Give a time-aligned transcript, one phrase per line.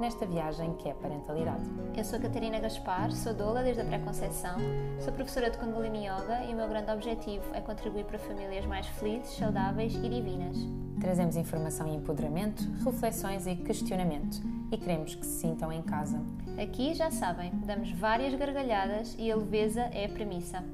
[0.00, 1.62] nesta viagem que é parentalidade.
[1.94, 4.56] Eu sou a Catarina Gaspar, sou doula desde a pré-conceição,
[4.98, 8.86] sou professora de Kundalini Yoga e o meu grande objetivo é contribuir para famílias mais
[8.86, 10.56] felizes, saudáveis e divinas.
[10.98, 14.40] Trazemos informação e empoderamento, reflexões e questionamento
[14.72, 16.18] e queremos que se sintam em casa.
[16.60, 20.64] Aqui, já sabem, damos várias gargalhadas e a leveza é a premissa.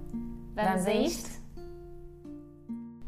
[0.55, 1.41] Vamos, Vamos a isto?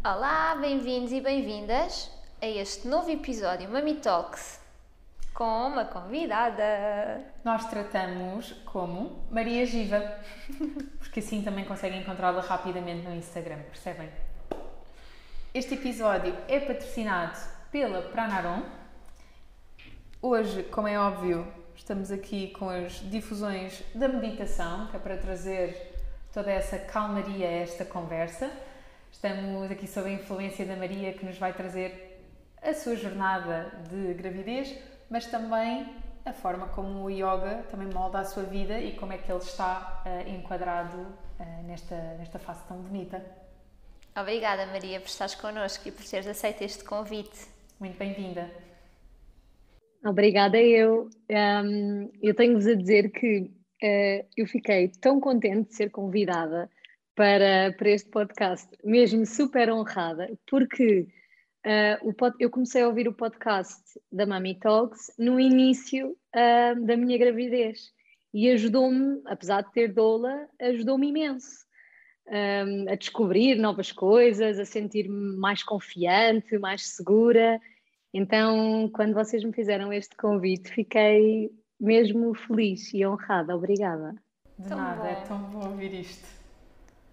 [0.05, 4.68] Olá, bem-vindos e bem-vindas a este novo episódio Mami Talks
[5.39, 7.23] com uma convidada.
[7.45, 10.19] Nós tratamos como Maria Giva,
[10.99, 14.11] porque assim também conseguem encontrá-la rapidamente no Instagram, percebem?
[15.55, 17.39] Este episódio é patrocinado
[17.71, 18.65] pela Pranarom.
[20.21, 25.95] Hoje, como é óbvio, estamos aqui com as difusões da meditação, que é para trazer
[26.33, 28.51] toda essa calmaria a esta conversa.
[29.13, 32.25] Estamos aqui sob a influência da Maria que nos vai trazer
[32.61, 34.77] a sua jornada de gravidez,
[35.11, 35.87] mas também
[36.25, 39.41] a forma como o yoga também molda a sua vida e como é que ele
[39.41, 43.25] está uh, enquadrado uh, nesta, nesta fase tão bonita.
[44.17, 47.47] Obrigada, Maria, por estares connosco e por teres aceito este convite.
[47.79, 48.51] Muito bem-vinda.
[50.05, 51.09] Obrigada, eu.
[51.31, 53.51] Um, eu tenho-vos a dizer que
[53.83, 56.69] uh, eu fiquei tão contente de ser convidada
[57.15, 61.09] para, para este podcast, mesmo super honrada, porque
[61.69, 66.87] uh, o pod, eu comecei a ouvir o podcast da Mami Talks no início uh,
[66.87, 67.93] da minha gravidez
[68.33, 71.67] e ajudou-me, apesar de ter doula, ajudou-me imenso.
[72.31, 77.59] Um, ah, a descobrir novas coisas, a sentir-me mais confiante, mais segura.
[78.13, 81.51] Então, quando vocês me fizeram este convite, fiquei
[81.81, 83.57] mesmo feliz e honrada.
[83.57, 84.15] Obrigada.
[84.59, 85.09] De tão nada, bom.
[85.09, 86.29] é tão bom ouvir isto.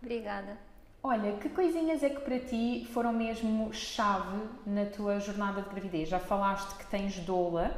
[0.03, 0.74] Obrigada.
[1.07, 6.09] Olha, que coisinhas é que para ti foram mesmo chave na tua jornada de gravidez?
[6.09, 7.77] Já falaste que tens doula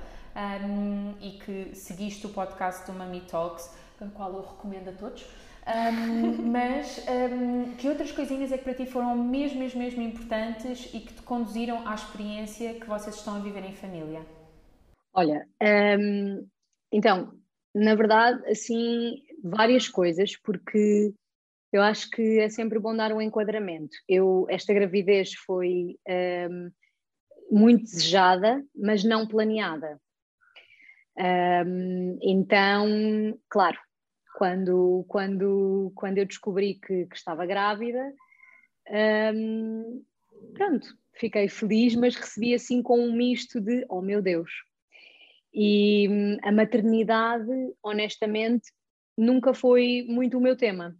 [0.63, 5.25] um, e que seguiste o podcast do Mami Talks, o qual eu recomendo a todos.
[5.67, 10.89] Um, mas um, que outras coisinhas é que para ti foram mesmo, mesmo, mesmo importantes
[10.93, 14.21] e que te conduziram à experiência que vocês estão a viver em família?
[15.13, 15.45] Olha,
[15.99, 16.47] hum,
[16.93, 17.33] então,
[17.75, 21.13] na verdade, assim, várias coisas, porque
[21.71, 23.95] eu acho que é sempre bom dar um enquadramento.
[24.07, 25.97] Eu, esta gravidez foi
[26.49, 26.71] um,
[27.51, 29.99] muito desejada, mas não planeada.
[31.17, 33.77] Um, então, claro,
[34.37, 38.13] quando, quando, quando eu descobri que, que estava grávida,
[39.33, 40.03] um,
[40.53, 44.51] pronto, fiquei feliz, mas recebi assim com um misto de oh meu Deus.
[45.53, 47.51] E hum, a maternidade,
[47.81, 48.71] honestamente,
[49.17, 50.95] nunca foi muito o meu tema.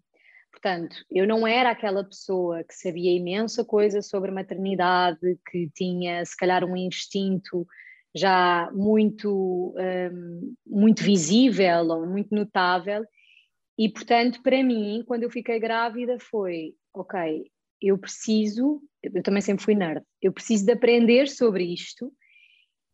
[0.58, 6.36] Portanto, eu não era aquela pessoa que sabia imensa coisa sobre maternidade, que tinha se
[6.36, 7.68] calhar um instinto
[8.16, 13.06] já muito, um, muito visível ou muito notável.
[13.78, 19.64] E, portanto, para mim, quando eu fiquei grávida, foi: ok, eu preciso, eu também sempre
[19.64, 22.12] fui nerd, eu preciso de aprender sobre isto.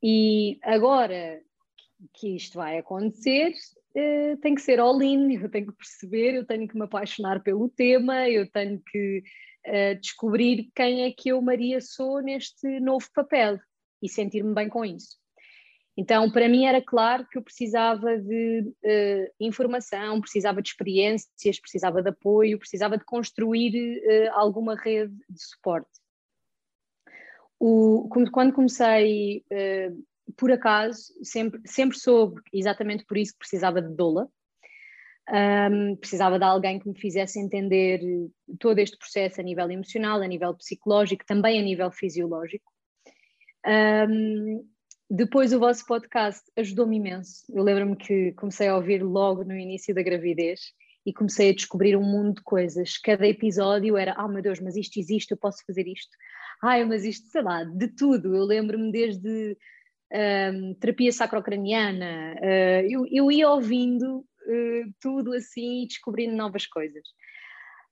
[0.04, 1.42] E agora
[2.14, 3.54] que isto vai acontecer,
[3.96, 7.70] uh, tem que ser all-in, eu tenho que perceber, eu tenho que me apaixonar pelo
[7.70, 9.24] tema, eu tenho que
[9.68, 13.60] uh, descobrir quem é que eu, Maria, sou neste novo papel
[14.02, 15.24] e sentir-me bem com isso.
[15.96, 22.02] Então, para mim era claro que eu precisava de uh, informação, precisava de experiências, precisava
[22.02, 25.92] de apoio, precisava de construir uh, alguma rede de suporte.
[27.60, 30.04] O, quando comecei uh,
[30.38, 34.28] por acaso, sempre, sempre soube exatamente por isso que precisava de doula.
[35.30, 38.02] Um, precisava de alguém que me fizesse entender
[38.60, 42.70] todo este processo a nível emocional, a nível psicológico, também a nível fisiológico.
[43.66, 44.68] Um,
[45.10, 47.46] depois o vosso podcast ajudou-me imenso.
[47.54, 50.60] Eu lembro-me que comecei a ouvir logo no início da gravidez
[51.06, 52.98] e comecei a descobrir um mundo de coisas.
[52.98, 56.12] Cada episódio era, ah oh, meu Deus, mas isto existe, eu posso fazer isto.
[56.62, 58.36] Ai, mas isto, sei lá, de tudo.
[58.36, 59.58] Eu lembro-me desde
[60.14, 67.04] um, terapia sacrocraniana, uh, eu, eu, ia ouvindo uh, tudo assim e descobrindo novas coisas.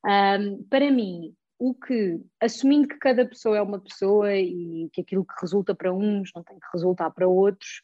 [0.05, 5.25] Um, para mim, o que, assumindo que cada pessoa é uma pessoa e que aquilo
[5.25, 7.81] que resulta para uns não tem que resultar para outros,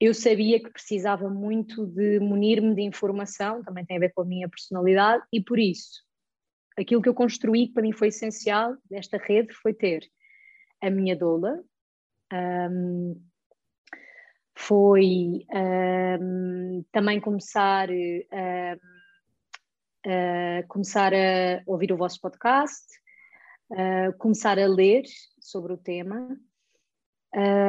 [0.00, 4.24] eu sabia que precisava muito de munir-me de informação, também tem a ver com a
[4.24, 6.02] minha personalidade, e por isso
[6.78, 10.08] aquilo que eu construí, que para mim foi essencial desta rede, foi ter
[10.80, 11.62] a minha doula,
[12.32, 13.20] um,
[14.60, 15.46] foi
[16.20, 17.88] um, também começar,
[20.06, 22.86] a começar a ouvir o vosso podcast,
[24.18, 25.04] começar a ler
[25.40, 26.36] sobre o tema,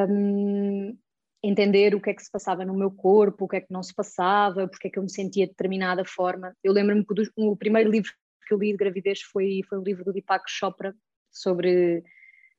[0.09, 0.97] um,
[1.41, 3.81] entender o que é que se passava no meu corpo, o que é que não
[3.81, 6.53] se passava, porque é que eu me sentia de determinada forma.
[6.63, 8.11] Eu lembro-me que o, primeiro livro
[8.47, 10.93] que eu li de gravidez foi, foi o livro do Deepak Chopra
[11.31, 12.03] sobre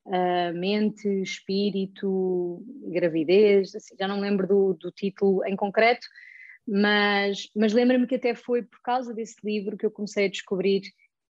[0.06, 6.06] uh, mente, espírito, gravidez, assim, já não lembro do, do título em concreto,
[6.66, 10.82] mas, mas lembro-me que até foi por causa desse livro que eu comecei a descobrir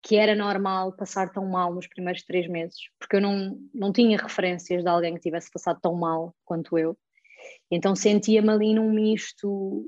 [0.06, 4.20] que era normal passar tão mal nos primeiros três meses, porque eu não, não tinha
[4.20, 6.96] referências de alguém que tivesse passado tão mal quanto eu.
[7.72, 9.84] Então sentia-me ali num misto,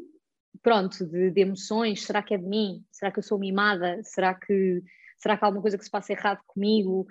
[0.64, 2.04] pronto, de, de, emoções.
[2.04, 2.84] Será que é de mim?
[2.92, 4.00] Será que eu sou mimada?
[4.04, 4.82] Será que,
[5.20, 7.06] será que há alguma coisa que se passa errado comigo?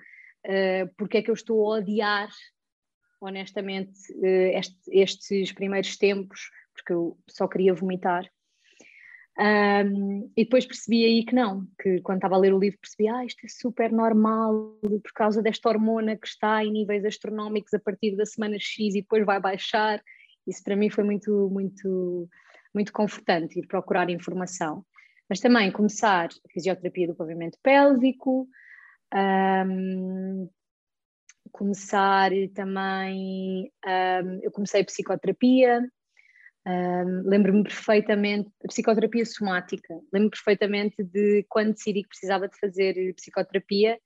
[0.47, 2.29] Uh, porque é que eu estou a odiar,
[3.19, 6.49] honestamente, uh, este, estes primeiros tempos?
[6.73, 8.29] Porque eu só queria vomitar.
[9.39, 13.07] Um, e depois percebi aí que não, que quando estava a ler o livro percebi,
[13.07, 17.79] ah, isto é super normal por causa desta hormona que está em níveis astronómicos a
[17.79, 20.01] partir da semana X e depois vai baixar.
[20.47, 22.27] Isso para mim foi muito, muito,
[22.73, 24.83] muito confortante ir procurar informação.
[25.29, 28.47] Mas também começar fisioterapia do pavimento pélvico,
[29.13, 30.49] um,
[31.51, 35.81] começar também, um, eu comecei psicoterapia,
[36.67, 43.99] um, lembro-me perfeitamente, psicoterapia somática, lembro-me perfeitamente de quando decidi que precisava de fazer psicoterapia,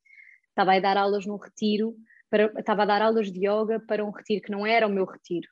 [0.50, 1.96] estava a dar aulas num retiro,
[2.30, 5.06] para, estava a dar aulas de yoga para um retiro que não era o meu
[5.06, 5.48] retiro.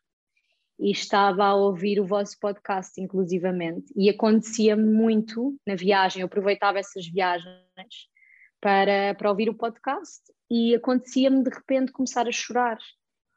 [0.79, 3.91] E estava a ouvir o vosso podcast, inclusivamente.
[3.97, 8.08] E acontecia muito na viagem, eu aproveitava essas viagens
[8.61, 12.77] para, para ouvir o podcast e acontecia-me de repente começar a chorar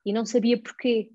[0.05, 1.11] e não sabia porquê.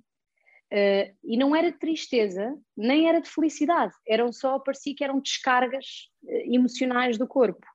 [0.71, 5.19] Uh, e não era de tristeza, nem era de felicidade, eram só, parecia que eram
[5.19, 7.65] descargas uh, emocionais do corpo.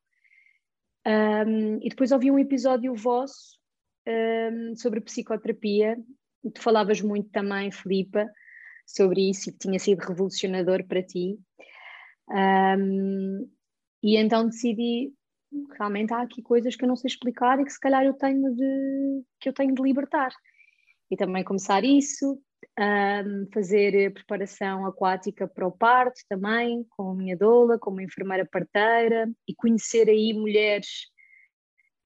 [1.07, 3.59] Um, e depois ouvi um episódio vosso
[4.07, 5.97] um, sobre psicoterapia,
[6.45, 8.29] e tu falavas muito também, Filipa,
[8.87, 11.39] sobre isso e que tinha sido revolucionador para ti.
[12.29, 13.49] Um,
[14.03, 15.13] e então decidi,
[15.79, 18.55] realmente há aqui coisas que eu não sei explicar e que se calhar eu tenho
[18.55, 20.33] de, que eu tenho de libertar.
[21.11, 22.41] E também começar isso,
[22.79, 28.47] um, fazer preparação aquática para o parto também, com a minha doula, com uma enfermeira
[28.51, 31.11] parteira e conhecer aí mulheres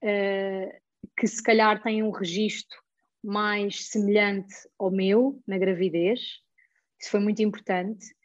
[0.02, 0.70] uh,
[1.16, 2.76] que se calhar têm um registro
[3.22, 6.20] mais semelhante ao meu na gravidez.
[7.00, 8.15] Isso foi muito importante.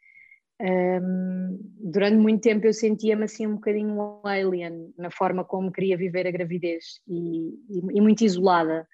[0.64, 6.24] Um, durante muito tempo eu sentia-me assim um bocadinho alien na forma como queria viver
[6.24, 8.86] a gravidez e, e, e muito isolada.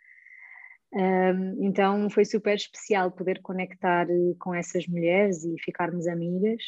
[0.90, 6.62] Um, então foi super especial poder conectar eh, com essas mulheres e ficarmos amigas.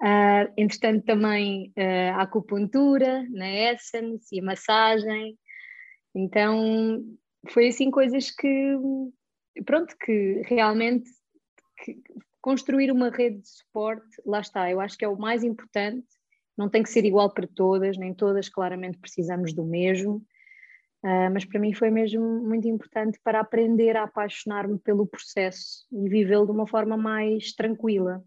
[0.00, 5.36] Uh, entretanto, também uh, a acupuntura na Essence e a massagem.
[6.14, 7.04] Então,
[7.48, 8.76] foi assim coisas que,
[9.64, 11.10] pronto, que realmente
[11.84, 12.00] que
[12.42, 16.06] construir uma rede de suporte, lá está, eu acho que é o mais importante.
[16.58, 20.16] Não tem que ser igual para todas, nem todas claramente precisamos do mesmo.
[21.04, 26.08] Uh, mas para mim foi mesmo muito importante para aprender a apaixonar-me pelo processo e
[26.08, 28.22] vivê-lo de uma forma mais tranquila.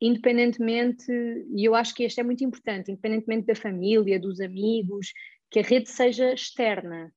[0.00, 1.06] Independentemente,
[1.54, 5.12] e eu acho que este é muito importante, independentemente da família, dos amigos,
[5.50, 7.12] que a rede seja externa.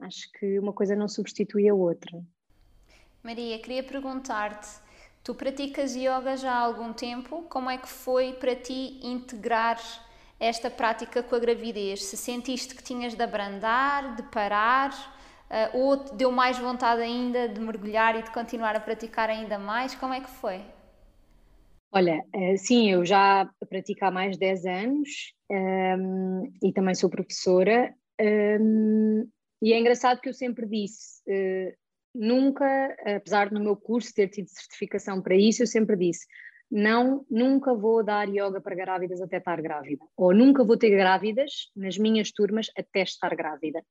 [0.00, 2.22] Acho que uma coisa não substitui a outra.
[3.22, 4.85] Maria, queria perguntar-te:
[5.26, 7.42] tu praticas yoga já há algum tempo?
[7.48, 9.76] Como é que foi para ti integrar
[10.38, 12.04] esta prática com a gravidez?
[12.04, 14.92] Se sentiste que tinhas de abrandar, de parar,
[15.50, 19.96] uh, ou deu mais vontade ainda de mergulhar e de continuar a praticar ainda mais?
[19.96, 20.60] Como é que foi?
[21.90, 25.08] Olha, eh, sim, eu já pratico há mais de 10 anos
[25.50, 27.92] um, ehm, e também sou professora.
[28.20, 29.24] Um, ehm,
[29.60, 31.74] e é engraçado que eu sempre disse, uh,
[32.18, 36.26] nunca, apesar do meu curso ter tido certificação para isso, eu sempre disse,
[36.70, 41.70] não, nunca vou dar yoga para grávidas até estar grávida, ou nunca vou ter grávidas
[41.76, 43.82] nas minhas turmas até estar grávida.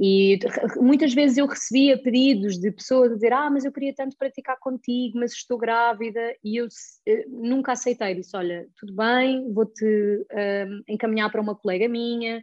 [0.00, 0.38] E
[0.76, 4.56] muitas vezes eu recebia pedidos de pessoas a dizer: Ah, mas eu queria tanto praticar
[4.60, 6.68] contigo, mas estou grávida, e eu
[7.04, 8.14] eh, nunca aceitei.
[8.14, 12.40] Disse: Olha, tudo bem, vou-te um, encaminhar para uma colega minha,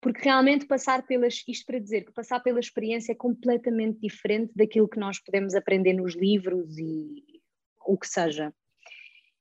[0.00, 1.42] porque realmente passar pelas.
[1.46, 5.92] Isto para dizer que passar pela experiência é completamente diferente daquilo que nós podemos aprender
[5.92, 7.24] nos livros e
[7.86, 8.52] o que seja.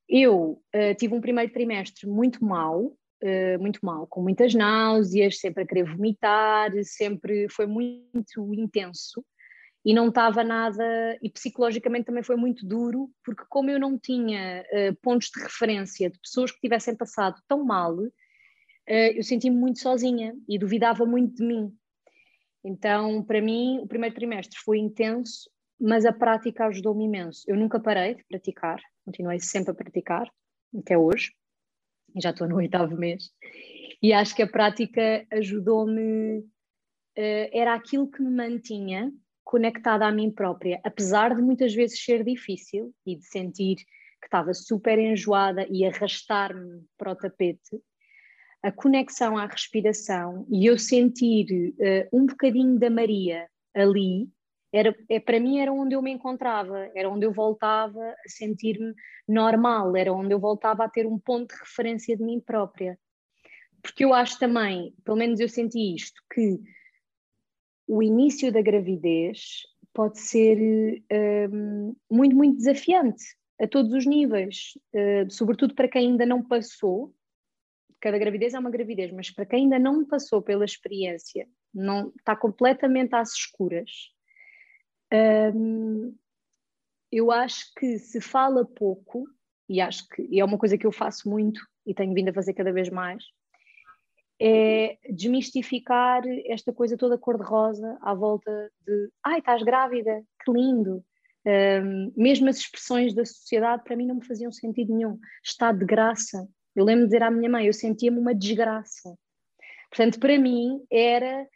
[0.10, 5.64] Eu uh, tive um primeiro trimestre muito mau, uh, muito mal, com muitas náuseas, sempre
[5.64, 9.24] a querer vomitar, sempre foi muito intenso
[9.86, 14.66] e não estava nada, e psicologicamente também foi muito duro, porque como eu não tinha
[14.70, 17.96] uh, pontos de referência de pessoas que tivessem passado tão mal,
[18.88, 21.74] eu senti-me muito sozinha e duvidava muito de mim.
[22.63, 27.44] Então, para mim, o primeiro trimestre foi intenso, mas a prática ajudou-me imenso.
[27.48, 30.27] Eu nunca parei de praticar, continuei sempre a praticar,
[30.77, 31.32] até hoje,
[32.15, 33.32] já estou no oitavo mês,
[34.01, 39.12] e acho que a prática ajudou-me, uh, era aquilo que me mantinha
[39.44, 44.53] conectada a mim própria, apesar de muitas vezes ser difícil e de sentir que estava
[44.53, 47.82] super enjoada e arrastar-me para o tapete,
[48.67, 54.29] a conexão à respiração e eu sentir uh, um bocadinho da Maria ali,
[54.74, 58.93] era, é, para mim era onde eu me encontrava, era onde eu voltava a sentir-me
[59.25, 63.00] normal, era onde eu voltava a ter um ponto de referência de mim própria.
[63.81, 66.59] Porque eu acho também, pelo menos eu senti isto, que
[67.88, 69.62] o início da gravidez
[69.93, 73.24] pode ser um, muito, muito desafiante
[73.62, 77.13] a todos os níveis, uh, sobretudo para quem ainda não passou.
[78.00, 82.36] Cada gravidez é uma gravidez, mas para quem ainda não passou pela experiência, não está
[82.36, 83.89] completamente às escuras.
[85.12, 86.16] Um,
[87.12, 89.27] eu acho que se fala pouco,
[89.70, 92.34] e acho que e é uma coisa que eu faço muito e tenho vindo a
[92.34, 93.24] fazer cada vez mais,
[94.39, 101.04] é desmistificar esta coisa toda cor-de-rosa à volta de ai, estás grávida, que lindo.
[101.46, 105.18] Um, mesmo as expressões da sociedade para mim não me faziam sentido nenhum.
[105.44, 106.48] Está de graça.
[106.77, 109.17] Eu lembro de dizer à minha mãe, eu sentia-me uma desgraça.
[109.89, 111.48] Portanto, para mim era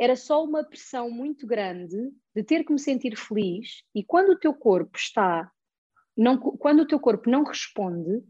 [0.00, 1.96] era só uma pressão muito grande
[2.32, 5.50] de ter que me sentir feliz e quando o teu corpo está
[6.16, 8.22] não, quando o teu corpo não responde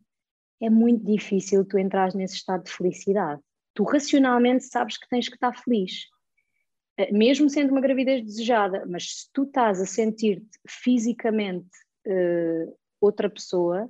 [0.63, 3.43] é muito difícil tu entrar nesse estado de felicidade
[3.79, 6.09] tu racionalmente sabes que tens que estar feliz,
[6.97, 11.71] eh, mesmo sendo uma gravidez desejada, mas se tu estás a sentir-te fisicamente
[12.05, 13.89] uh, outra pessoa,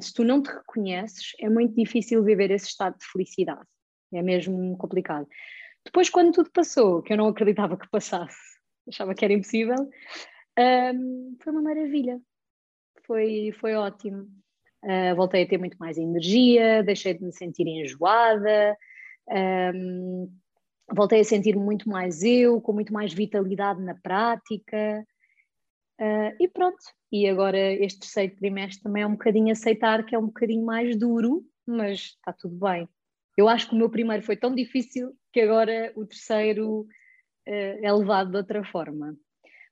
[0.00, 3.66] se tu não te reconheces, é muito difícil viver esse estado de felicidade.
[4.12, 5.26] É mesmo complicado.
[5.84, 8.36] Depois, quando tudo passou, que eu não acreditava que passasse,
[8.88, 9.88] achava que era impossível,
[11.42, 12.20] foi uma maravilha.
[13.06, 14.28] Foi, foi ótimo.
[14.82, 18.76] Uh, voltei a ter muito mais energia, deixei de me sentir enjoada,
[19.74, 20.32] um,
[20.90, 25.06] voltei a sentir muito mais eu, com muito mais vitalidade na prática.
[26.00, 26.78] Uh, e pronto,
[27.12, 30.96] e agora este terceiro trimestre também é um bocadinho aceitar que é um bocadinho mais
[30.96, 32.88] duro, mas está tudo bem.
[33.36, 36.86] Eu acho que o meu primeiro foi tão difícil que agora o terceiro uh,
[37.46, 39.16] é levado de outra forma.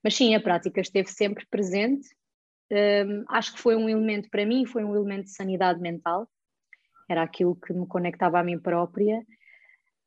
[0.02, 2.08] Mas sim, a prática esteve sempre presente
[2.70, 6.28] um, acho que foi um elemento, para mim, foi um elemento de sanidade mental,
[7.08, 9.24] era aquilo que me conectava a mim própria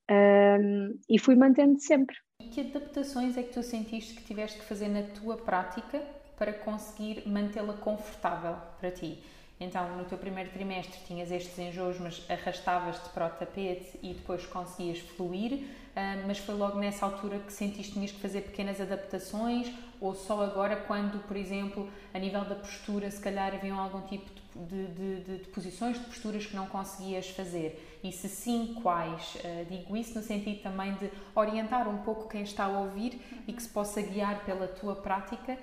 [0.10, 2.16] um, e fui mantendo sempre.
[2.52, 6.00] Que adaptações é que tu sentiste que tiveste que fazer na tua prática
[6.42, 9.24] para conseguir mantê-la confortável para ti?
[9.60, 14.44] Então, no teu primeiro trimestre tinhas estes enjoos, mas arrastavas-te para o tapete e depois
[14.48, 18.82] conseguias fluir, ah, mas foi logo nessa altura que sentiste que tinhas que fazer pequenas
[18.82, 24.02] adaptações ou só agora quando, por exemplo, a nível da postura, se calhar haviam algum
[24.08, 27.91] tipo de, de, de, de posições, de posturas que não conseguias fazer?
[28.04, 29.36] E se sim, quais?
[29.36, 33.54] Uh, digo isso no sentido também de orientar um pouco quem está a ouvir e
[33.54, 35.58] que se possa guiar pela tua prática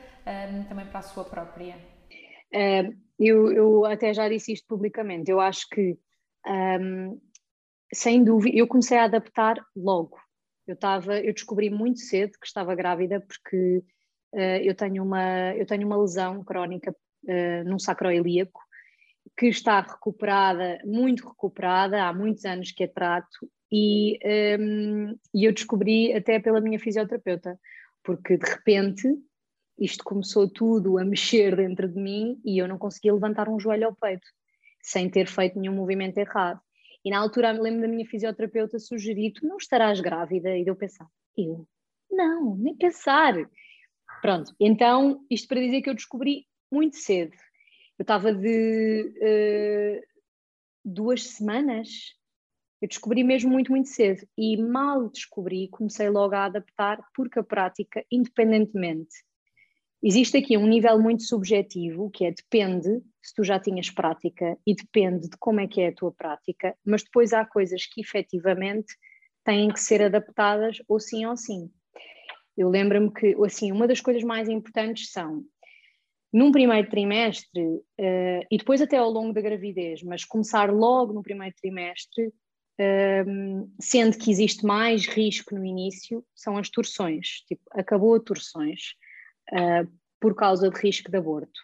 [0.68, 1.76] também para a sua própria.
[2.54, 5.98] Uh, eu, eu, até já disse isto publicamente, eu acho que
[6.46, 7.20] um,
[7.92, 10.18] sem dúvida, eu comecei a adaptar logo.
[10.66, 13.82] Eu, estava, eu descobri muito cedo que estava grávida porque
[14.34, 18.60] uh, eu, tenho uma, eu tenho uma lesão crónica uh, num sacroilíaco
[19.38, 24.18] que está recuperada, muito recuperada, há muitos anos que a trato e,
[24.58, 27.56] um, e eu descobri até pela minha fisioterapeuta,
[28.02, 29.08] porque de repente
[29.78, 33.86] isto começou tudo a mexer dentro de mim e eu não conseguia levantar um joelho
[33.86, 34.26] ao peito,
[34.82, 36.60] sem ter feito nenhum movimento errado.
[37.04, 40.56] E na altura lembro da minha fisioterapeuta sugerir: tu não estarás grávida?
[40.58, 41.64] E eu pensar: eu?
[42.10, 43.34] Não, nem pensar.
[44.20, 47.36] Pronto, então isto para dizer que eu descobri muito cedo.
[47.98, 50.06] Eu estava de uh,
[50.84, 51.88] duas semanas,
[52.80, 54.26] eu descobri mesmo muito, muito cedo.
[54.36, 59.16] E mal descobri, comecei logo a adaptar, porque a prática, independentemente
[60.02, 64.72] Existe aqui um nível muito subjetivo, que é depende se tu já tinhas prática e
[64.72, 68.94] depende de como é que é a tua prática, mas depois há coisas que efetivamente
[69.44, 71.68] têm que ser adaptadas ou sim ou sim.
[72.56, 75.44] Eu lembro-me que, assim, uma das coisas mais importantes são
[76.32, 81.22] num primeiro trimestre uh, e depois até ao longo da gravidez, mas começar logo no
[81.22, 82.32] primeiro trimestre,
[83.26, 87.42] um, sendo que existe mais risco no início, são as torções.
[87.48, 88.94] Tipo, acabou a torções
[89.52, 91.60] uh, por causa de risco de aborto.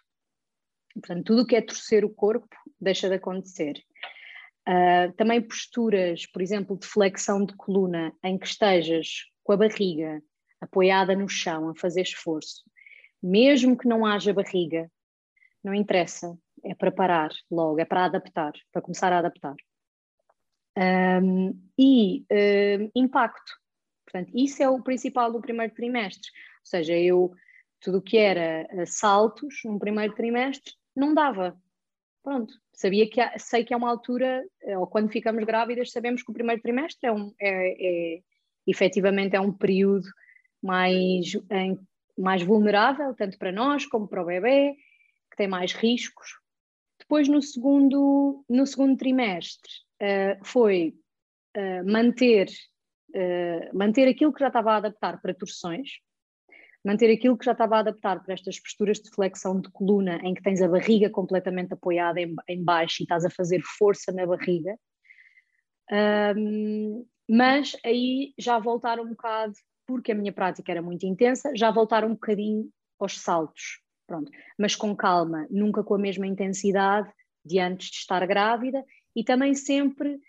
[0.93, 3.81] Portanto, tudo o que é torcer o corpo deixa de acontecer.
[4.67, 10.21] Uh, também posturas, por exemplo, de flexão de coluna, em que estejas com a barriga
[10.59, 12.63] apoiada no chão, a fazer esforço,
[13.21, 14.89] mesmo que não haja barriga,
[15.63, 19.55] não interessa, é para parar logo, é para adaptar, para começar a adaptar.
[20.77, 23.53] Um, e um, impacto,
[24.05, 26.29] portanto, isso é o principal do primeiro trimestre,
[26.59, 27.31] ou seja, eu,
[27.79, 31.57] tudo o que era eh, saltos no primeiro trimestre, não dava,
[32.23, 36.23] pronto, sabia que há, sei que é uma altura, eh, ou quando ficamos grávidas, sabemos
[36.23, 38.21] que o primeiro trimestre é, um, é, é
[38.67, 40.07] efetivamente é um período
[40.61, 41.79] mais, em,
[42.17, 44.75] mais vulnerável, tanto para nós como para o bebê,
[45.29, 46.27] que tem mais riscos.
[46.99, 50.95] Depois, no segundo, no segundo trimestre, uh, foi
[51.57, 52.47] uh, manter,
[53.09, 55.89] uh, manter aquilo que já estava a adaptar para torções,
[56.85, 60.33] manter aquilo que já estava a adaptar para estas posturas de flexão de coluna, em
[60.33, 64.25] que tens a barriga completamente apoiada em, em baixo e estás a fazer força na
[64.25, 64.77] barriga.
[65.91, 69.53] Um, mas aí já voltar um bocado,
[69.85, 74.75] porque a minha prática era muito intensa, já voltar um bocadinho aos saltos, pronto, mas
[74.75, 77.11] com calma, nunca com a mesma intensidade
[77.43, 78.83] de antes de estar grávida
[79.15, 80.19] e também sempre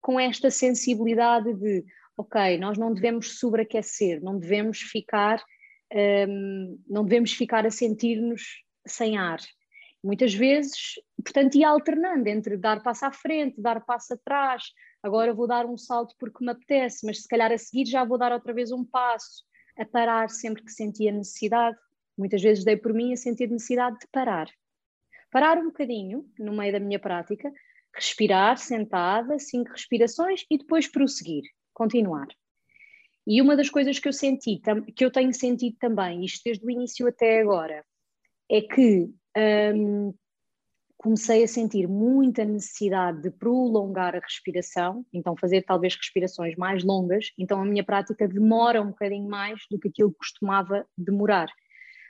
[0.00, 1.84] com esta sensibilidade de,
[2.16, 5.42] ok, nós não devemos sobreaquecer, não devemos ficar
[5.94, 8.42] um, não devemos ficar a sentir-nos
[8.86, 9.38] sem ar.
[10.02, 10.94] Muitas vezes,
[11.24, 14.64] portanto, ia alternando entre dar passo à frente, dar passo atrás,
[15.04, 18.16] agora vou dar um salto porque me apetece, mas se calhar a seguir já vou
[18.16, 19.44] dar outra vez um passo,
[19.78, 21.76] a parar sempre que sentia necessidade.
[22.16, 24.48] Muitas vezes dei por mim a sentir necessidade de parar.
[25.30, 27.52] Parar um bocadinho no meio da minha prática,
[27.94, 31.42] respirar sentada, cinco respirações e depois prosseguir,
[31.74, 32.28] continuar.
[33.26, 34.60] E uma das coisas que eu senti,
[34.96, 37.84] que eu tenho sentido também, isto desde o início até agora,
[38.50, 39.10] é que
[39.74, 40.14] um,
[41.04, 47.30] comecei a sentir muita necessidade de prolongar a respiração, então fazer talvez respirações mais longas,
[47.38, 51.48] então a minha prática demora um bocadinho mais do que aquilo que costumava demorar.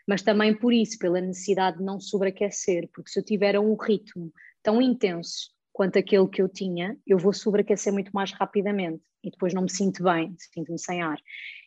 [0.07, 4.33] Mas também por isso, pela necessidade de não sobreaquecer, porque se eu tiver um ritmo
[4.63, 9.53] tão intenso quanto aquele que eu tinha, eu vou sobreaquecer muito mais rapidamente e depois
[9.53, 11.19] não me sinto bem, sinto-me sem ar.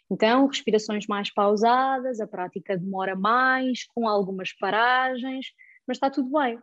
[0.10, 5.48] Então, respirações mais pausadas, a prática demora mais, com algumas paragens,
[5.86, 6.58] mas está tudo bem.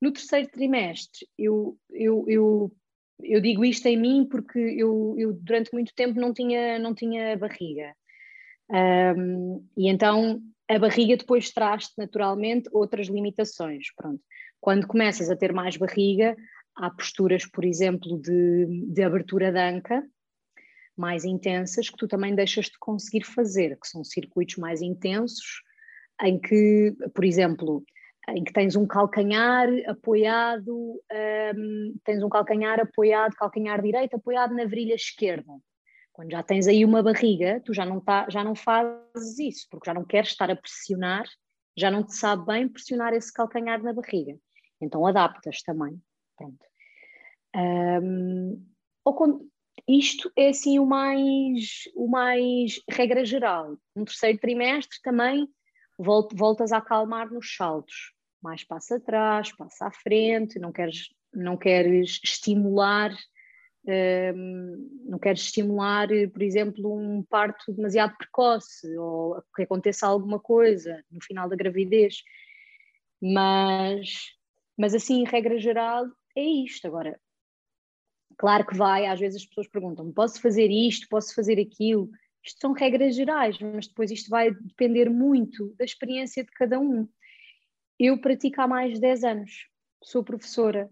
[0.00, 2.72] No terceiro trimestre, eu, eu, eu,
[3.22, 7.36] eu digo isto em mim porque eu, eu durante muito tempo não tinha, não tinha
[7.36, 7.94] barriga.
[8.70, 13.92] Um, e então a barriga depois traz naturalmente outras limitações.
[13.96, 14.22] Pronto.
[14.60, 16.36] Quando começas a ter mais barriga,
[16.78, 20.08] Há posturas, por exemplo, de, de abertura de anca
[20.96, 25.62] mais intensas que tu também deixas de conseguir fazer, que são circuitos mais intensos,
[26.22, 27.84] em que, por exemplo,
[28.34, 31.00] em que tens um calcanhar apoiado,
[31.56, 35.52] um, tens um calcanhar apoiado, calcanhar direito apoiado na virilha esquerda.
[36.12, 39.88] Quando já tens aí uma barriga, tu já não, tá, já não fazes isso, porque
[39.88, 41.24] já não queres estar a pressionar,
[41.76, 44.36] já não te sabe bem pressionar esse calcanhar na barriga.
[44.80, 46.00] Então adaptas também.
[46.36, 46.66] Pronto.
[47.56, 48.66] Um,
[49.86, 53.78] isto é assim o mais, o mais regra geral.
[53.94, 55.48] No terceiro trimestre também
[55.98, 58.12] voltas a acalmar nos saltos.
[58.42, 63.12] Mais passa atrás, passa à frente, não queres, não queres estimular,
[63.86, 71.02] um, não queres estimular, por exemplo, um parto demasiado precoce ou que aconteça alguma coisa
[71.10, 72.22] no final da gravidez.
[73.20, 74.34] Mas,
[74.76, 76.86] mas assim, regra geral, é isto.
[76.86, 77.18] Agora,
[78.36, 82.10] claro que vai, às vezes as pessoas perguntam: posso fazer isto, posso fazer aquilo?
[82.44, 87.08] Isto são regras gerais, mas depois isto vai depender muito da experiência de cada um.
[87.98, 89.66] Eu pratico há mais de 10 anos,
[90.02, 90.88] sou professora,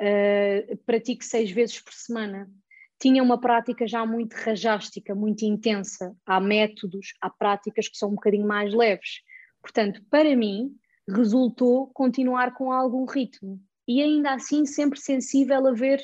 [0.00, 2.50] uh, pratico seis vezes por semana.
[2.98, 6.16] Tinha uma prática já muito rajástica, muito intensa.
[6.24, 9.20] Há métodos, há práticas que são um bocadinho mais leves.
[9.60, 10.74] Portanto, para mim,
[11.08, 16.02] resultou continuar com algum ritmo e ainda assim sempre sensível a ver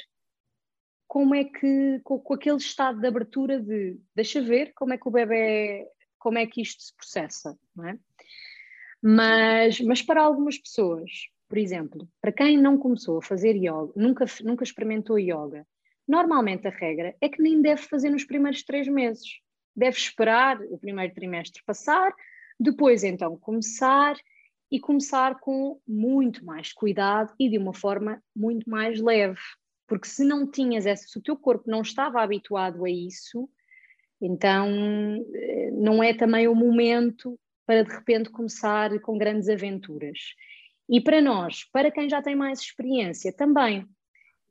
[1.08, 5.08] como é que, com, com, aquele estado de abertura de deixa ver como é que
[5.08, 5.86] o bebê,
[6.18, 7.98] como é que isto se processa, não é?
[9.02, 11.10] Mas, mas para algumas pessoas,
[11.48, 15.66] por exemplo, para quem não começou a fazer yoga, nunca, nunca experimentou yoga,
[16.06, 19.40] normalmente a regra é que nem deve fazer nos primeiros três meses.
[19.74, 22.14] Deve esperar o primeiro trimestre passar,
[22.60, 24.16] depois então começar
[24.70, 29.40] e começar com muito mais cuidado e de uma forma muito mais leve.
[29.86, 33.50] Porque se não tinhas essa, se o teu corpo não estava habituado a isso,
[34.20, 34.70] então
[35.34, 40.18] eh, não é também o momento para de repente começar com grandes aventuras.
[40.88, 43.86] E para nós, para quem já tem mais experiência, também.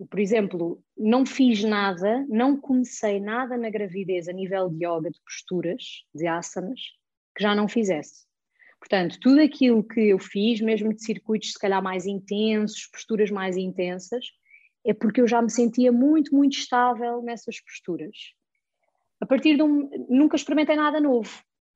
[0.09, 5.19] Por exemplo, não fiz nada, não comecei nada na gravidez a nível de yoga, de
[5.23, 6.79] posturas, de asanas,
[7.35, 8.25] que já não fizesse.
[8.79, 13.55] Portanto, tudo aquilo que eu fiz, mesmo de circuitos se calhar mais intensos, posturas mais
[13.55, 14.25] intensas,
[14.83, 18.15] é porque eu já me sentia muito, muito estável nessas posturas.
[19.19, 19.87] A partir de um.
[20.09, 21.31] Nunca experimentei nada novo.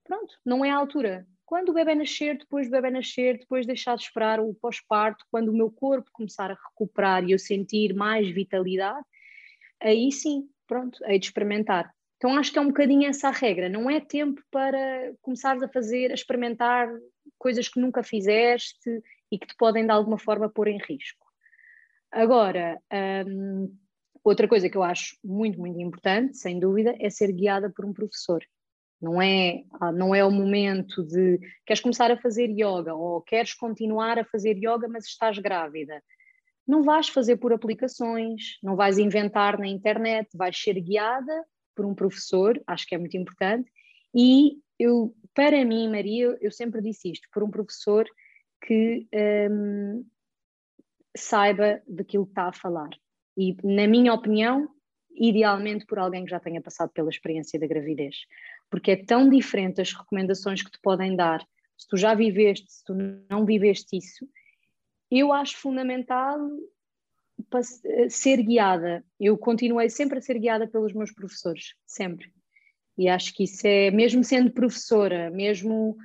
[0.06, 1.28] Pronto, não é a altura.
[1.46, 5.50] Quando o bebê nascer, depois do bebê nascer, depois deixar de esperar o pós-parto, quando
[5.50, 9.06] o meu corpo começar a recuperar e eu sentir mais vitalidade,
[9.82, 11.92] aí sim, pronto, hei de experimentar.
[12.18, 15.68] Então acho que é um bocadinho essa a regra, não é tempo para começares a
[15.68, 16.88] fazer, a experimentar
[17.38, 18.90] coisas que nunca fizeste
[19.32, 21.26] e que te podem de alguma forma pôr em risco.
[22.12, 22.80] Agora,
[23.28, 23.76] hum,
[24.24, 27.94] outra coisa que eu acho muito, muito importante, sem dúvida, é ser guiada por um
[27.94, 28.44] professor.
[29.02, 33.54] Não é, ah, não é o momento de queres começar a fazer yoga ou queres
[33.54, 36.02] continuar a fazer yoga, mas estás grávida.
[36.68, 41.94] Não vais fazer por aplicações, não vais inventar na internet, vais ser guiada por um
[41.94, 43.70] professor, acho que é muito importante.
[44.14, 48.08] E eu, para mim, Maria, eu sempre disse isto, por um professor
[48.66, 49.08] que
[49.52, 50.06] um,
[51.16, 52.90] saiba daquilo que está a falar.
[53.38, 54.70] E, na minha opinião,
[55.16, 58.16] idealmente por alguém que já tenha passado pela experiência da gravidez
[58.70, 61.46] porque é tão diferente as recomendações que te podem dar,
[61.78, 62.94] se tu já viveste, se tu
[63.30, 64.28] não viveste isso,
[65.12, 66.40] eu acho fundamental
[68.10, 69.04] ser guiada.
[69.20, 72.32] Eu continuei sempre a ser guiada pelos meus professores, sempre.
[72.98, 75.98] E acho que isso é, mesmo sendo professora, mesmo,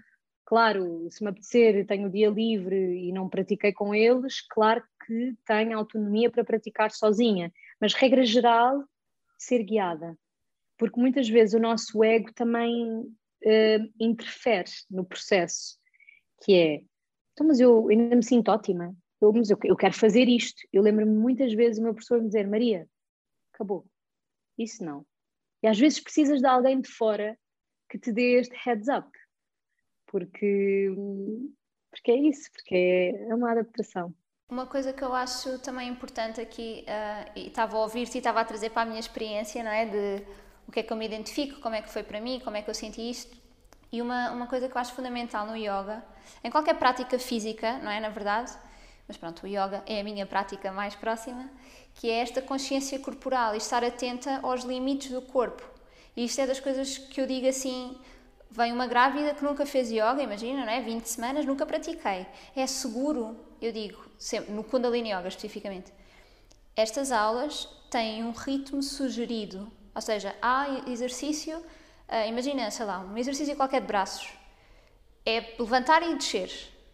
[0.44, 5.37] claro, se me apetecer, tenho o dia livre e não pratiquei com eles, claro que
[5.46, 8.85] tenho autonomia para praticar sozinha, mas regra geral,
[9.38, 10.16] ser guiada
[10.81, 15.79] porque muitas vezes o nosso ego também uh, interfere no processo,
[16.43, 16.75] que é,
[17.33, 20.66] então, mas eu ainda me sinto ótima, eu, mas eu, eu quero fazer isto.
[20.73, 22.88] Eu lembro-me muitas vezes o meu professor me dizer, Maria,
[23.53, 23.87] acabou,
[24.57, 25.05] isso não.
[25.62, 27.38] E às vezes precisas de alguém de fora
[27.90, 29.07] que te dê este heads up,
[30.07, 30.88] porque,
[31.90, 34.14] porque é isso, porque é uma adaptação.
[34.49, 38.40] Uma coisa que eu acho também importante aqui, uh, e estava a ouvir-te e estava
[38.40, 39.85] a trazer para a minha experiência, não é?
[39.85, 40.25] De
[40.70, 42.62] o que é que eu me identifico, como é que foi para mim, como é
[42.62, 43.37] que eu senti isto.
[43.90, 46.00] E uma, uma coisa que eu acho fundamental no yoga,
[46.44, 47.98] em qualquer prática física, não é?
[47.98, 48.52] Na verdade,
[49.09, 51.50] mas pronto, o yoga é a minha prática mais próxima,
[51.96, 55.68] que é esta consciência corporal e estar atenta aos limites do corpo.
[56.16, 57.98] E isto é das coisas que eu digo assim.
[58.48, 60.80] Vem uma grávida que nunca fez yoga, imagina, não é?
[60.80, 62.28] 20 semanas, nunca pratiquei.
[62.54, 65.92] É seguro, eu digo, sempre, no Kundalini Yoga especificamente.
[66.76, 73.16] Estas aulas têm um ritmo sugerido ou seja, há exercício, uh, imagina, sei lá, um
[73.16, 74.29] exercício qualquer de braços.
[75.24, 76.50] É levantar e descer.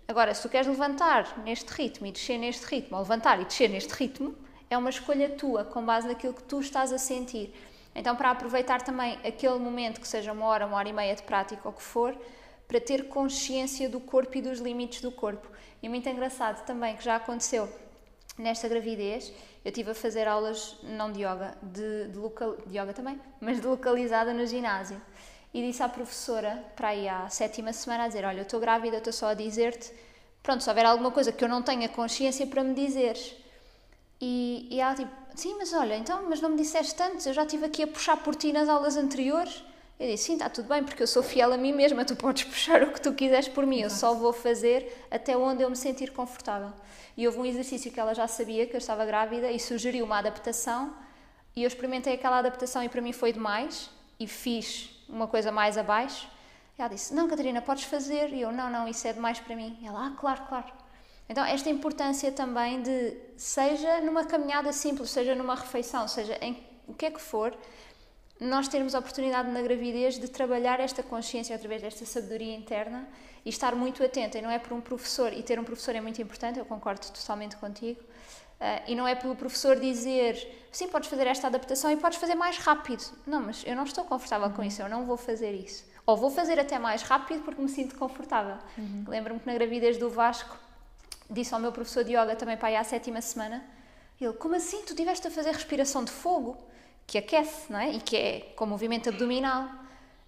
[0.09, 3.69] Agora, se tu queres levantar neste ritmo e descer neste ritmo, ou levantar e descer
[3.69, 4.35] neste ritmo,
[4.69, 7.55] é uma escolha tua, com base naquilo que tu estás a sentir.
[7.95, 11.23] Então, para aproveitar também aquele momento, que seja uma hora, uma hora e meia de
[11.23, 12.17] prática ou o que for,
[12.69, 15.49] para ter consciência do corpo e dos limites do corpo.
[15.83, 17.69] E muito engraçado também que já aconteceu
[18.39, 19.33] nesta gravidez,
[19.65, 23.61] eu estive a fazer aulas, não de yoga, de, de, local, de yoga também, mas
[23.61, 25.01] de localizada no ginásio.
[25.53, 28.99] E disse à professora, para aí à sétima semana, a dizer: Olha, eu estou grávida,
[28.99, 29.93] estou só a dizer-te,
[30.43, 33.35] pronto, se houver alguma coisa que eu não tenha consciência para me dizeres.
[34.21, 37.43] E, e ela tipo: Sim, mas olha, então, mas não me disseste antes, eu já
[37.43, 39.65] estive aqui a puxar por ti nas aulas anteriores.
[39.99, 42.45] Eu disse: Sim, está tudo bem, porque eu sou fiel a mim mesma, tu podes
[42.45, 45.77] puxar o que tu quiseres por mim, eu só vou fazer até onde eu me
[45.77, 46.73] sentir confortável.
[47.17, 50.19] E houve um exercício que ela já sabia que eu estava grávida e sugeriu uma
[50.19, 50.95] adaptação
[51.57, 53.89] e eu experimentei aquela adaptação e para mim foi demais
[54.21, 56.29] e fiz uma coisa mais abaixo.
[56.79, 58.29] E ela disse: Não, Catarina, podes fazer.
[58.35, 59.79] E eu: Não, não, isso é demais para mim.
[59.81, 60.67] E ela: Ah, claro, claro.
[61.27, 66.95] Então, esta importância também de, seja numa caminhada simples, seja numa refeição, seja em o
[66.95, 67.57] que é que for,
[68.41, 73.09] nós termos a oportunidade na gravidez de trabalhar esta consciência através desta sabedoria interna
[73.45, 74.39] e estar muito atenta.
[74.39, 77.01] E não é por um professor, e ter um professor é muito importante, eu concordo
[77.07, 78.01] totalmente contigo.
[78.01, 82.35] Uh, e não é pelo professor dizer sim, podes fazer esta adaptação e podes fazer
[82.35, 83.05] mais rápido.
[83.27, 84.55] Não, mas eu não estou confortável uhum.
[84.55, 85.85] com isso, eu não vou fazer isso.
[86.07, 88.57] Ou vou fazer até mais rápido porque me sinto confortável.
[88.79, 89.05] Uhum.
[89.09, 90.57] Lembro-me que na gravidez do Vasco
[91.29, 93.63] disse ao meu professor de yoga também para aí à sétima semana:
[94.21, 94.83] ele, como assim?
[94.85, 96.57] Tu tiveste a fazer respiração de fogo?
[97.07, 97.93] Que aquece, não é?
[97.93, 99.69] E que é com movimento abdominal.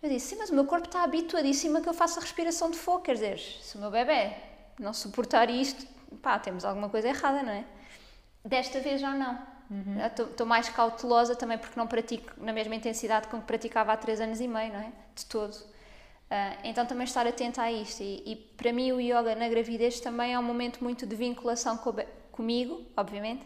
[0.03, 2.79] Eu disse, sim, mas o meu corpo está habituadíssimo a que eu faça respiração de
[2.79, 4.33] fogo, quer dizer, se o meu bebê
[4.79, 5.85] não suportar isto,
[6.23, 7.65] pá, temos alguma coisa errada, não é?
[8.45, 9.59] Desta vez já não.
[9.71, 9.99] Uhum.
[10.07, 14.21] Estou mais cautelosa também porque não pratico na mesma intensidade com que praticava há 3
[14.21, 14.93] anos e meio, não é?
[15.15, 15.55] De todo.
[15.55, 18.03] Uh, então também estar atenta a isto.
[18.03, 21.77] E, e, para mim o yoga na gravidez também é um momento muito de vinculação
[21.77, 21.95] com
[22.31, 23.45] comigo, obviamente,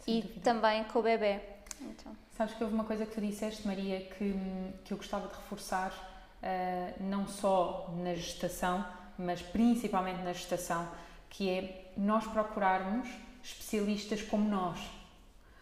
[0.00, 1.40] Sim, e também com o bebê.
[1.80, 2.21] Então.
[2.36, 4.34] Sabes que houve uma coisa que tu disseste, Maria, que,
[4.84, 5.92] que eu gostava de reforçar,
[6.42, 8.84] uh, não só na gestação,
[9.18, 10.88] mas principalmente na gestação,
[11.28, 13.06] que é nós procurarmos
[13.42, 14.80] especialistas como nós.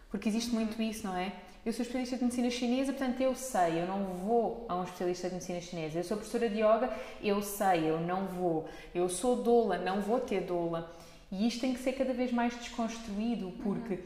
[0.09, 1.33] Porque existe muito isso, não é?
[1.65, 5.27] Eu sou especialista de medicina chinesa, portanto eu sei, eu não vou a um especialista
[5.27, 5.99] de medicina chinesa.
[5.99, 8.67] Eu sou professora de yoga, eu sei, eu não vou.
[8.95, 10.91] Eu sou doula, não vou ter doula.
[11.31, 13.99] E isto tem que ser cada vez mais desconstruído, porque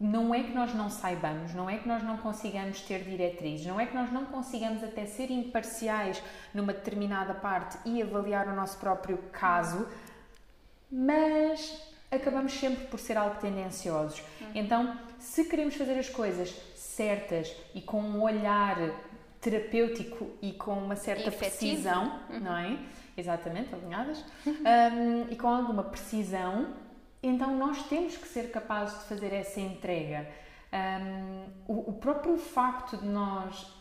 [0.00, 3.80] não é que nós não saibamos, não é que nós não consigamos ter diretrizes, não
[3.80, 6.22] é que nós não consigamos até ser imparciais
[6.54, 9.88] numa determinada parte e avaliar o nosso próprio caso,
[10.90, 14.22] mas acabamos sempre por ser algo tendenciosos.
[14.54, 18.76] Então, se queremos fazer as coisas certas e com um olhar
[19.40, 22.40] terapêutico e com uma certa precisão, uhum.
[22.40, 22.78] não é?
[23.16, 26.68] Exatamente, alinhadas, um, e com alguma precisão,
[27.28, 30.28] então nós temos que ser capazes de fazer essa entrega.
[30.72, 33.74] Um, o, o próprio facto de nós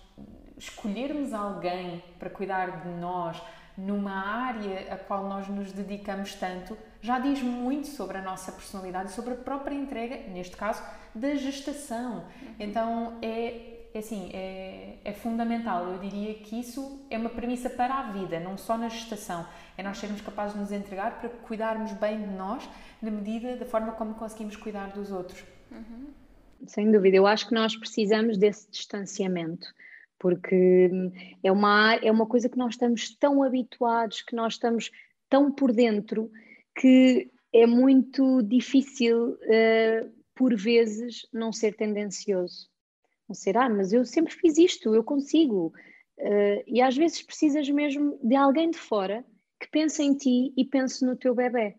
[0.58, 3.42] escolhermos alguém para cuidar de nós
[3.78, 9.12] numa área a qual nós nos dedicamos tanto já diz muito sobre a nossa personalidade
[9.12, 10.84] e sobre a própria entrega, neste caso,
[11.14, 12.26] da gestação.
[12.42, 12.56] Uhum.
[12.60, 15.88] Então é, é assim, é, é, fundamental.
[15.88, 19.46] Eu diria que isso é uma premissa para a vida, não só na gestação.
[19.78, 22.68] É nós sermos capazes de nos entregar para cuidarmos bem de nós,
[23.02, 25.44] na medida da forma como conseguimos cuidar dos outros.
[25.72, 26.08] Uhum.
[26.66, 29.68] Sem dúvida, eu acho que nós precisamos desse distanciamento
[30.20, 30.90] porque
[31.44, 34.92] é uma, é uma coisa que nós estamos tão habituados, que nós estamos
[35.30, 36.32] tão por dentro,
[36.76, 42.70] que é muito difícil, uh, por vezes, não ser tendencioso.
[43.28, 45.74] Não ser, ah, mas eu sempre fiz isto, eu consigo.
[46.18, 49.24] Uh, e às vezes precisas mesmo de alguém de fora
[49.60, 51.76] que pense em ti e pense no teu bebê.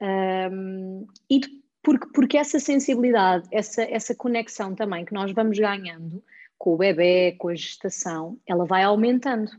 [0.00, 1.40] Um, e
[1.82, 6.22] porque, porque essa sensibilidade, essa, essa conexão também que nós vamos ganhando,
[6.56, 9.50] com o bebê, com a gestação, ela vai aumentando.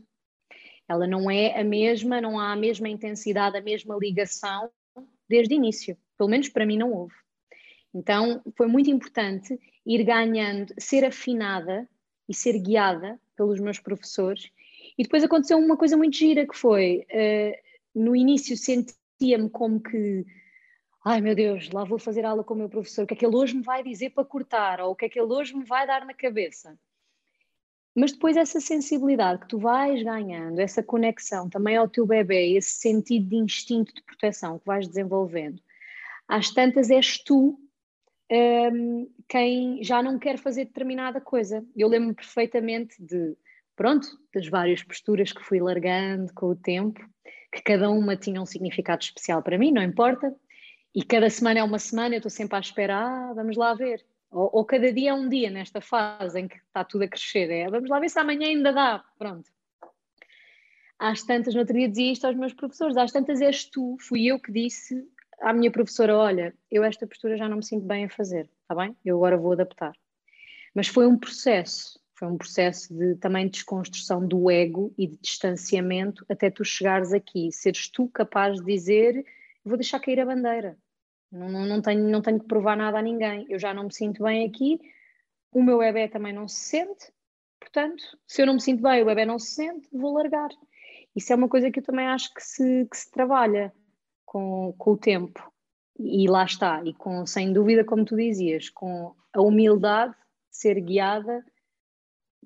[0.88, 4.70] Ela não é a mesma, não há a mesma intensidade, a mesma ligação
[5.28, 5.96] desde o início.
[6.16, 7.14] Pelo menos para mim não houve.
[7.94, 11.88] Então foi muito importante ir ganhando, ser afinada
[12.28, 14.50] e ser guiada pelos meus professores.
[14.96, 20.24] E depois aconteceu uma coisa muito gira que foi, uh, no início sentia-me como que
[21.04, 23.26] ai meu Deus, lá vou fazer aula com o meu professor, o que é que
[23.26, 25.64] ele hoje me vai dizer para cortar, ou o que é que ele hoje me
[25.64, 26.78] vai dar na cabeça.
[27.94, 32.72] Mas depois essa sensibilidade que tu vais ganhando, essa conexão também ao teu bebê, esse
[32.80, 35.62] sentido de instinto de proteção que vais desenvolvendo,
[36.26, 37.60] às tantas és tu
[38.30, 41.64] um, quem já não quer fazer determinada coisa.
[41.76, 43.36] Eu lembro-me perfeitamente de,
[43.76, 47.00] pronto, das várias posturas que fui largando com o tempo,
[47.52, 50.34] que cada uma tinha um significado especial para mim, não importa,
[50.94, 54.04] e cada semana é uma semana, eu estou sempre à espera, ah, vamos lá ver.
[54.30, 57.50] Ou, ou, cada dia é um dia nesta fase em que está tudo a crescer.
[57.50, 59.04] É, vamos lá ver se amanhã ainda dá.
[59.16, 59.48] Pronto.
[60.98, 64.26] Às tantas, no outro dia dizia isto aos meus professores, às tantas és tu, fui
[64.26, 65.08] eu que disse
[65.44, 68.74] à minha professora, olha, eu esta postura já não me sinto bem a fazer, está
[68.74, 68.96] bem?
[69.04, 69.92] Eu agora vou adaptar.
[70.74, 76.24] Mas foi um processo, foi um processo de também desconstrução do ego e de distanciamento
[76.30, 79.24] até tu chegares aqui, seres tu capaz de dizer,
[79.62, 80.78] vou deixar cair a bandeira,
[81.30, 83.44] não, não, não, tenho, não tenho que provar nada a ninguém.
[83.50, 84.80] Eu já não me sinto bem aqui,
[85.52, 87.12] o meu bebê também não se sente,
[87.60, 90.48] portanto, se eu não me sinto bem, o bebê não se sente, vou largar.
[91.14, 93.72] Isso é uma coisa que eu também acho que se, que se trabalha
[94.24, 95.52] com, com o tempo.
[95.98, 100.80] E lá está, e com, sem dúvida, como tu dizias, com a humildade de ser
[100.80, 101.44] guiada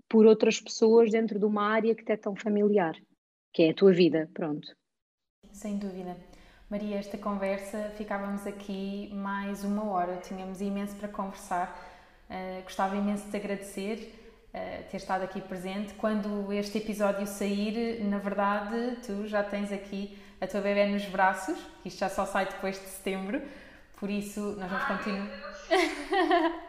[0.08, 2.94] por outras pessoas dentro de uma área que te é tão familiar,
[3.52, 4.68] que é a tua vida, pronto.
[5.52, 6.16] Sem dúvida.
[6.70, 11.74] Maria, esta conversa, ficávamos aqui mais uma hora, tínhamos imenso para conversar.
[12.28, 14.12] Uh, gostava imenso de te agradecer
[14.48, 15.94] uh, ter estado aqui presente.
[15.94, 21.58] Quando este episódio sair, na verdade, tu já tens aqui a tua bebê nos braços,
[21.84, 23.42] isto já só sai depois de setembro,
[23.98, 25.28] por isso nós vamos continuar.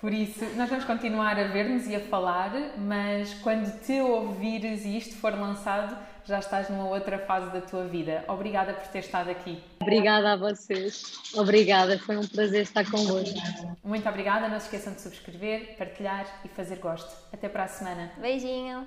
[0.00, 4.98] Por isso, nós vamos continuar a ver-nos e a falar, mas quando te ouvires e
[4.98, 5.96] isto for lançado,
[6.26, 8.22] já estás numa outra fase da tua vida.
[8.28, 9.58] Obrigada por ter estado aqui.
[9.80, 11.02] Obrigada a vocês.
[11.34, 13.38] Obrigada, foi um prazer estar convosco.
[13.82, 14.48] Muito obrigada.
[14.48, 17.10] Não se esqueçam de subscrever, partilhar e fazer gosto.
[17.32, 18.12] Até para a semana.
[18.20, 18.86] Beijinho.